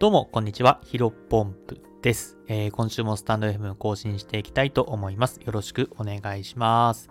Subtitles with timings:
[0.00, 0.80] どうも、こんにちは。
[0.86, 5.42] ヒロポンプです、えー、今週もスタンド FM 更新していきたいと思います。
[5.44, 7.10] よろしくお願いします。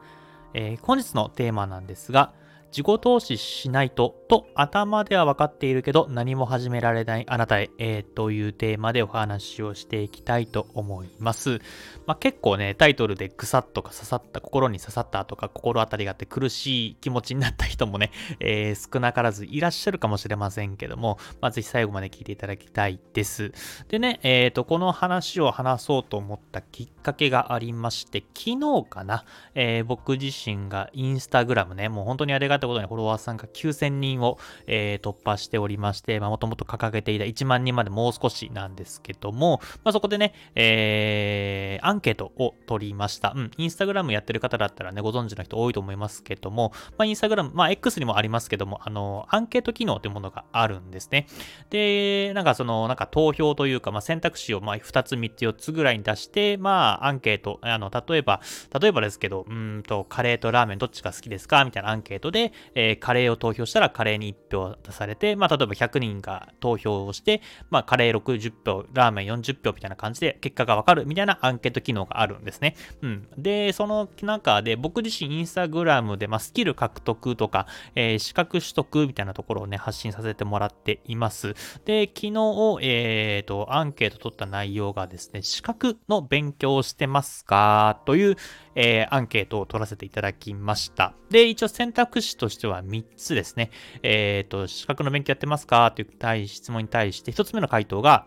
[0.56, 2.34] えー、本日のテーマなんですが、
[2.72, 11.60] 自己投資しないと、と頭では分かっているけど何も始められないあなたへ、えー、というテーマでお話をしていきたいと思います。
[12.06, 23.52] まあ、結構ね、タイトルでぐさっとか刺さった、心に刺さったとか心当たりがあって苦しい気持ちになった人もね、 えー、少なからずいらっしゃるかもしれませんけども、まあ、ぜひ最後まで聞いていただきたいです。
[23.88, 34.38] でね、えっ、ー、と、この話を話そうと思ったきっかけがありまして、昨日かな、えー、僕自身がインスタグラムね、もう本当にありがたいことにフォロワーさんが9000人を、
[34.68, 43.34] えー、突破しておりまして、もともと掲げていた1万人までもう少しなんですけども、まあ、そこでね、えー、アンケートを取りました。
[43.36, 51.28] うん、インスタグラムやってる方だったらね、ご存知の人多いと思いますけども、まあ、インスタグラム、まあ、X にもありますけども、あの、アンケート機能というものがあるんですね。
[51.70, 58.42] で、なんかその、なんか投票というか、まあ、選択肢をまあ2つ、3つ、4つぐらいに出して、まあ、アンケート、あの、例えば、
[58.80, 61.66] 例えばですけど、うんと、カレーとラーメンどっちが好きですか？
[61.66, 72.76] みたいなアンケートで、えー、カレーを投票したらカレーに1票出されて、まあ、例えば100人が投票をして、まあ、カレー60票、ラーメン40票みたいな感じで結果がわかるみたいなアンケート機能があるんですね。
[73.02, 73.28] うん。
[73.38, 81.54] で、その中で僕自身インスタグラムで、まあ、スキル獲得とか、えー、資格取得みたいなところをね、発信させてもらっています。
[81.86, 88.02] で、昨日、えっ、ー、と、アンケート取った内容がですね、資格の勉強をしてますか？
[88.06, 88.36] という、
[88.82, 91.14] えー、アンケートを取らせていただきました。
[91.30, 93.72] で、一応選択肢としては3つですね。
[94.04, 95.92] えっ、ー、と、資格の勉強やってますか？
[95.92, 98.26] という質問に対して、1つ目の回答が、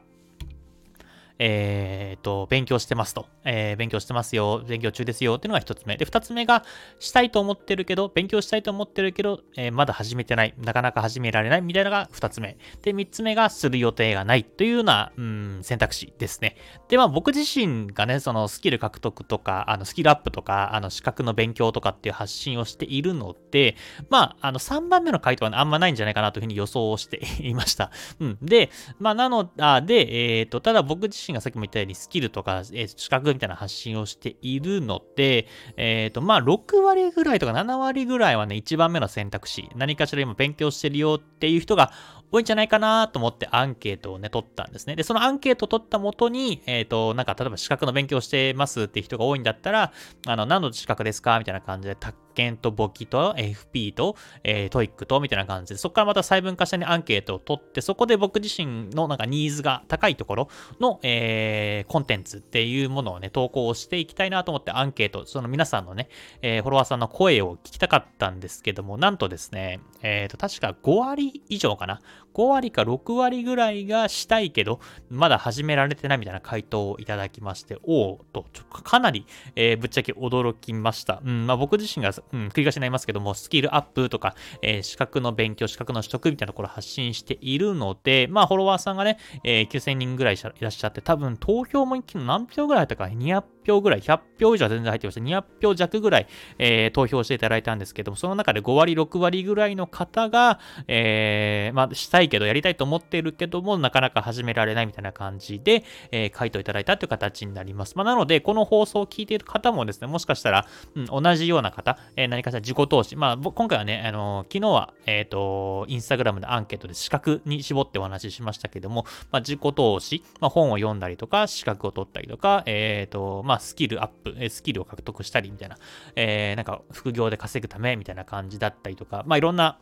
[1.38, 5.96] え、ー、と、勉強してますと、えー、勉強してますよ、勉強中ですよっていうのが一つ目。
[5.96, 6.64] で、二つ目が、
[6.98, 12.56] したいと思ってるけど、勉強したいと思ってるけど、えー、まだ始めてない、なかなか始められないみたいなのが二つ目。
[12.82, 16.56] で、三つ目が、する予定がないというような、うん、選択肢ですね。
[16.88, 23.76] で、まあ僕自身がね、そのスキル獲得とか、あの、スキルアップとか、あの、資格の勉強とかっていう発信をしているので、
[24.10, 27.90] まあ、あの、3番目の回答は、ね、あんまないんじゃないかなというふうに予想をしていました。
[28.20, 28.38] うん。
[28.42, 35.46] で、まあ、なの、あで、えっ、ー、と、ただ僕自身がさっきも言ったように、キルとか、えー、資格みたいな発信をしているので、
[35.78, 41.90] えっ、ー、と、まあ、6割ぐらいとか7割ぐらいはね、1番目の選択肢、何かしら今勉強してるよっていう人が
[42.30, 44.94] 多いんじゃないかなと思ってアンケートをね、取ったんですね。
[44.94, 49.92] で、そのアンケートを取ったもとに、えっ、ー、と、なんか、例えば資格の勉強してますっていう人が多いんだったら、
[50.26, 60.48] あの、何の資格ですかみたいな感じで、宅建と簿記と FP と、えー、 TOEIC とみたいな感じで、そこからまた細分化したにアンケートを取って、そこで僕自身のなんかニーズが高いところ
[60.80, 66.08] の、えー、コンテンツっていうものをね、投稿していきたいなと思ってアンケート、その皆さんのね、
[66.42, 72.00] えー、フォロワーさんの声を聞きたかったんですけども、なんとですね、えっ、と、確か5割以上かな。
[72.34, 81.20] 5割か6割ぐらいがしたいけど、まだ始められてないみたいな回答をいただきまして、おおと、かなり、え、ぶっちゃけ驚きました。
[81.24, 95.20] うん、まあ僕自身が、うん、繰り返しになりますけども、スキルアップとか、えー、資格の勉強、資格の取得みたいなところ発信しているので、まあフォロワーさんがね、えー、9000人ぐらいいらっしゃって、多分投票も一気に何票ぐらいあったか、200票ぐらい、100票以上は全然入ってました。
[95.20, 96.26] 200票弱ぐらい、
[96.58, 100.58] えー、投票していただいたんですけども、その中で5割、6割ぐらいの方が、
[100.88, 107.94] えー、まあ、したいけど、やりたいと思っているけども、なかなか始められないみたいな感じで、えー、回答いただいたという形になります。
[107.96, 125.76] まあ、なので、この放送を聞いている方もですね、もしかしたら、うん、同じような方、えー、何かしら自己投資、まあ、今回はね、あの、昨日は、えっ、ー、と、インスタグラムのアンケートで資格に絞ってお話ししましたけども、まあ、自己投資、まあ、本を読んだりとか、資格を取ったりとか、えっ、ー、と、まあ、まスキルアップ、スキルを獲得したりみたいな、
[126.16, 129.78] えー、なんか副業で稼ぐためみたいな感じだったりとか、まあ、いろんな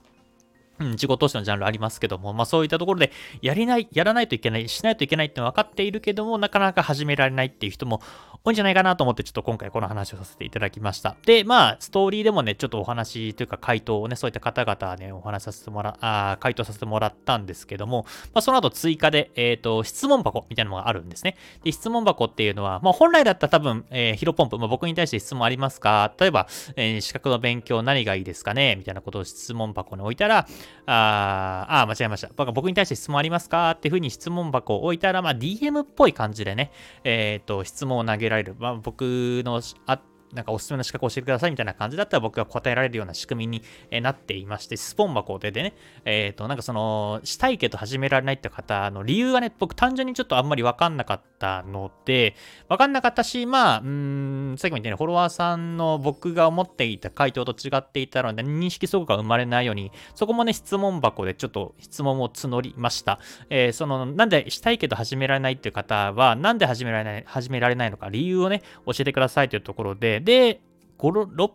[0.81, 8.01] うん、自己投資のジャンルありますけども、まあそういったところで、やりない、やらないといけない、しないといけないって分かっているけども、なかなか始められないっていう人も
[8.43, 11.17] 多いんじゃないかなと思って、ちょっと今回この話をさせていただきました。
[11.27, 21.37] で、まあ、ストーリーでもね、ちょっとお話というか回答をね、そういった方々ね、お話させてもら、あ回答させてもらったんですけども、まあその後追加で、えっ、ー、と、質問箱みたいなのがあるんですね。
[21.63, 26.13] で、質問箱っていうのは、まあ本来だったら多分、えー、ヒロポンプ、まあ僕に対して質問ありますか？
[26.19, 28.77] 例えば、えー、資格の勉強何がいいですかね？
[28.77, 30.47] みたいなことを質問箱に置いたら、
[30.87, 32.45] ああ、間違えました。
[32.53, 36.73] 僕に対して質問ありますかっていうふうに質問箱を置いたら、まあ、DM っぽい感じでね、
[37.05, 38.57] えっ、ー、と、質問を投げられる。
[38.59, 39.03] まあ、僕
[39.45, 40.01] のあ
[40.33, 43.61] なんかおすすめの資格を教えてくださいみたいな感じだったら僕が答えられるような仕組み
[43.91, 45.75] になっていまして、スポン箱ででね、
[46.05, 52.35] えっ、ー、と、なんかその、したいけど始められないって方の理由がね、僕単純にちょっとあんまりわかんなかったので、
[52.69, 63.19] わかんなかったし、まあ、うん、さっきも言ったようにフォロワーさんの僕が思っていた回答と違っていたので、認識そこが生まれないように、そこもね、質問箱でちょっと質問を募りました。
[63.49, 70.61] えー、その、なんでしたいけど始められないっていう方は、なんで始められない、始められないのか、理由をね、教えてくださいというところで、で、
[70.99, 71.51] 5、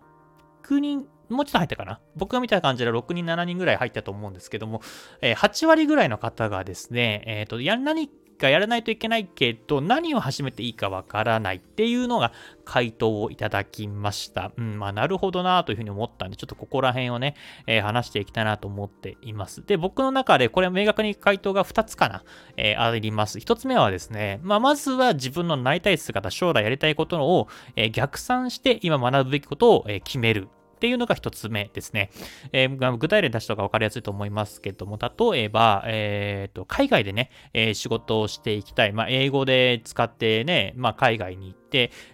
[0.63, 2.00] 6人、もうちょっと入ったかな？
[2.15, 4.81] 僕が見た感じで6人、7人ぐらい入ったと思うんですけども、
[5.21, 12.31] えー、8割ぐらいの方がですね、えっ、ー、と、や、何かやらないといけないけど、何を始めていいかわからないっていうのが
[12.63, 14.51] 回答をいただきました。
[14.57, 17.35] うん、まあ、なるほどなというふうに思ったんで、ちょっとここら辺をね、
[17.67, 19.65] えー、話していきたいなと思っています。
[19.65, 22.23] で、僕の中でこれ明確に回答が2つかな、
[22.57, 23.39] えー、あります。
[23.39, 30.47] 1つ目はですね、まあ、まずは自分のなりたい姿、将来やりたいことを、えー、逆算して今学ぶべきことを、え決める。
[30.85, 32.11] っていうのが一つ目ですね。
[32.51, 38.93] えー、具体例出した方が分かりやすいと思いますけども、例えば、えーと、海外でね、えー、仕事をしていきたい。
[38.93, 41.64] まあ、英語で使ってね、まあ、海外に行って、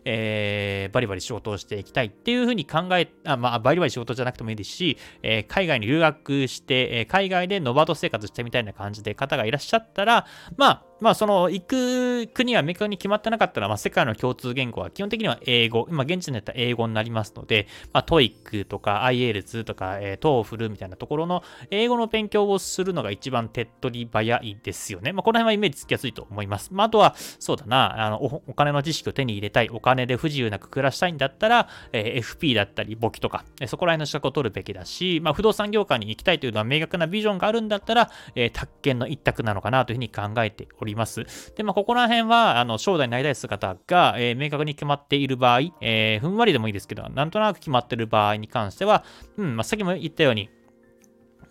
[0.06, 10.26] えー、バリバリ仕事をしていきたいっていうふうに考え、あまあ、バリバリ仕事じゃなくてもいいですし、えー、海外に留学して、えー、海外でノバート生活してみたいな感じで方がいらっしゃったら、
[10.58, 21.42] まあ、まあ、その、行く国は明確に決まってなかったら、まあ、世界の共通言語は基本的には英語、今、現地でやったら英語になりますので、まあ、TOEIC とか IELTS とか、えー、TOEFL みたいなところの
[21.72, 25.12] 英語の勉強をするのが一番手っ取り早いですよね。
[25.12, 26.70] まあ、この辺はイメージつきやすいと思います。
[26.72, 41.26] まあ、あとは、そうだな、あのお、お金の知識を手に入れたい、お金で不自由なく暮らしたいんだったら、え、FP だったり、簿記とか、え、そこら辺の資格を取るべきだし、まあ、不動産業界に行きたいというのは明確なビジョンがあるんだったら、えー、宅建の一択なのかなというふうに考えております。
[41.56, 49.04] で、まあ、ここら辺は、あの、将来になりたい姿が、え、明確に決まっている場合、え、ふんわりでもいいですけど、なんとなく決まっている場合に関しては、
[49.38, 50.50] うん、まあ、さっきも言ったように、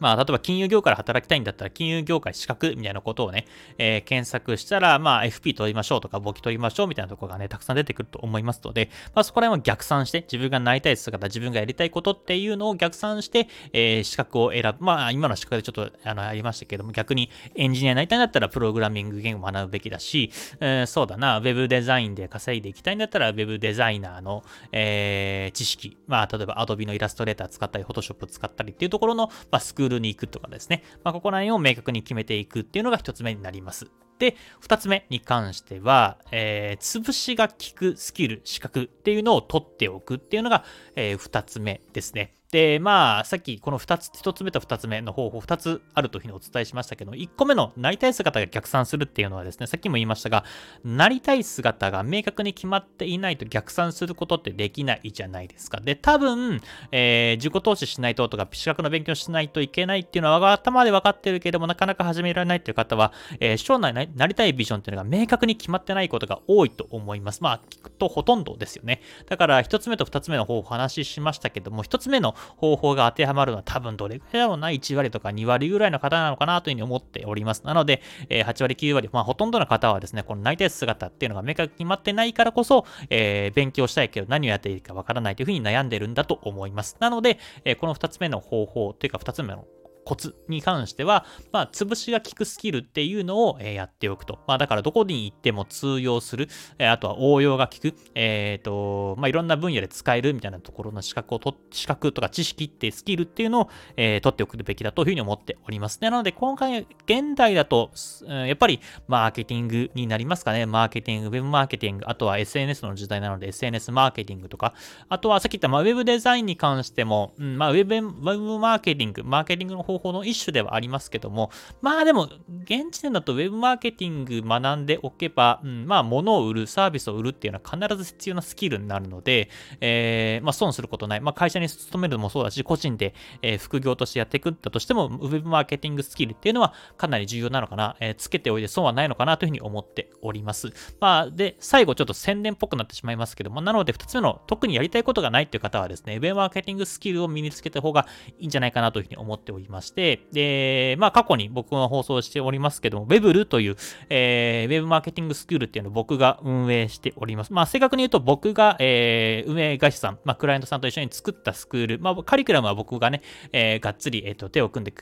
[0.00, 3.46] まあ、例えば金融業界で働きたいんだったら、金融業界資格みたいなことをね、
[3.78, 14.84] えー、検索したら、まあ、FP 取りましょうとか、簿記取りましょうみたいなところがね、たくさん出てくると思いますので、まあ、そこら辺を逆算して、自分がなりたい姿、自分がやりたいことっていうのを逆算して、えー、資格を選ぶ。
[14.84, 20.30] まあ、今の資格でちょっと、あの、ありましたけども、逆にエンジニアになりたいんだったら、プログラミング言語を学ぶべきだし、
[20.60, 33.90] えー、そうだな、ウェブデザインで稼いでいきたいんだったら、ウェブデザイナーの、えー、知識、まあ、例えば Adobe のイラストレーター使ったり、Photoshop 使ったりっていうところの、まあ、スクールに行くとかですね、まあ、ここら辺を明確に決めていくっていうのが1つ目になります。
[34.18, 40.64] で、2つ目に関しては、えー、潰しが効くスキル、資格っていうのを取っておくっていうのが、
[40.94, 42.34] えー、2つ目ですね。
[42.50, 50.44] で、まあ、さっきこの2つ、1つ目と2つ目の方法2つあるというふうにお伝えしましたけど、1個目のなりたい姿が逆算するっていうのはですね、さっきも言いましたが、
[50.84, 55.80] なりたい姿が明確に決まっていないと逆算することってできないじゃないですか。
[55.80, 56.60] で、多分、
[56.90, 67.42] えー、自己投資しないととか、資格の勉強しないといけないっていうのは頭で分かってるけれども、なかなか始められないっていう方は、えー、将来なりたいビジョンっていうのが明確に決まってないことが多いと思います。
[67.42, 69.02] まあ、聞くとほとんどですよね。
[69.28, 77.62] だから、1つ目と2つ目の方法をお話ししましたけども、1つ目の方法が当てはまるのは多分どれくらいだろうな、1割とか2割ぐらいの方なのかなというふうに思っております。
[77.64, 86.96] なので、えー、8割、9割、まあほとんどの方はですね、この内定姿っていうのが明確に決まってないからこそ、えー、勉強したいけど何をやっていいかわからないというふうに悩んでるんだと思います。
[87.00, 89.66] なので、えー、この2つ目の方法というか2つ目の
[90.04, 94.40] コツに関しては、まあ、潰しが効くスキルっていうのを、え、やっておくと。
[94.46, 96.48] まあ、だからどこに行っても通用する、
[96.78, 105.98] え、あとは応用が効く、えっ、ー、と、まあ、いろんな分野で使えるみたいなところの資格をと、資格とか知識ってスキルっていうのを、えー、取っておくべきだというふうに思っております。
[106.02, 107.90] なので、今回、現代だと、
[108.26, 110.66] やっぱりマーケティングになりますかね。
[110.66, 114.74] マーケティング、ウェブマーケティング、あとは SNS の時代なので SNS マーケティングとか、
[115.08, 122.28] あとはさっき言った、まあ、ウェブデザインに関しても、うん、まあ、ウェブ、ウェブマーケティング、マーケティングの方方法の一種ではありますけども、まあでも、
[122.64, 129.48] 現時点だと Web マーケティング学んでおけば、うん、まあ物を売る、サービスを売るっていうのは必ず必要なスキルになるので、
[129.80, 131.20] えー、まあ損することない。
[131.20, 140.72] まあ会社に勤めるのもそうだし、個人で、え、副業としてやっていくんだとしても、Web マーケティングスキルっていうのはかなり重要なのかな、えー、つけておいて損はないのかなというふうに思っております。
[141.00, 148.06] まあで、最後ちょっと宣伝っぽくなってしまいますけども、なので2つ目の特にやりたいことがないっていう方はですね、Web マーケティングスキルを身につけた方が
[148.38, 153.76] いいんじゃないかなというふうに思っておりますまして、で、まあ過去に僕が放送しておりますけども、Webl という、
[154.10, 157.52] えー、ウェブマーケティングスクールっていうのを僕が運営しております。
[157.52, 163.22] まあ正確に言うと僕が、えー、運営会社さん、まあクライアントさんと一緒に作ったスクール、まあカリキュラムは僕がね、
[163.52, 164.92] えー、がっつり、えーと、手を組んで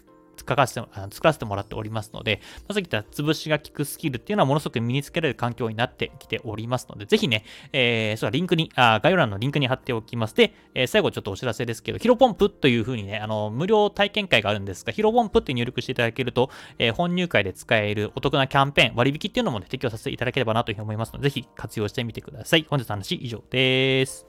[0.41, 10.35] 書かせて、作らせてもらっておりますので、まあ、さっき言った潰しが効くスキルっていうのはものすごく身につけられる環境になってきておりますので、ぜひね、えー、そうリンクに、あ概要欄のリンクに貼っておきます。
[10.35, 22.67] で、えー、最後ちょっとお知らせですけど、ヒロポンプという風にね、あの、無料体験会があるんですが、ヒロポンプって入力していただけると、えー、本入会で使えるお得なキャンペーン、割引っていうのもね、提供させていただければなというふうに思いますので、ぜひ活用してみてください。
[22.69, 24.27] 本日の話以上です。